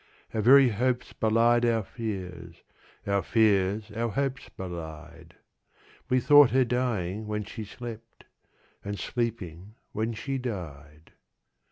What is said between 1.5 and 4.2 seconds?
our fears, Our fears our